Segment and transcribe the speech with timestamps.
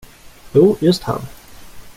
[0.55, 1.27] Jo, just han.